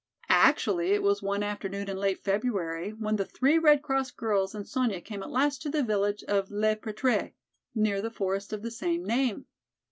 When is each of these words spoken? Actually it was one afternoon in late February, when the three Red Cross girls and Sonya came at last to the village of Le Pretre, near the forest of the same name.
Actually 0.47 0.93
it 0.93 1.03
was 1.03 1.21
one 1.21 1.43
afternoon 1.43 1.87
in 1.87 1.95
late 1.95 2.23
February, 2.23 2.89
when 2.91 3.17
the 3.17 3.23
three 3.23 3.59
Red 3.59 3.83
Cross 3.83 4.09
girls 4.09 4.55
and 4.55 4.67
Sonya 4.67 4.99
came 4.99 5.21
at 5.21 5.29
last 5.29 5.61
to 5.61 5.69
the 5.69 5.83
village 5.83 6.23
of 6.23 6.49
Le 6.49 6.75
Pretre, 6.75 7.33
near 7.75 8.01
the 8.01 8.09
forest 8.09 8.51
of 8.51 8.63
the 8.63 8.71
same 8.71 9.05
name. 9.05 9.45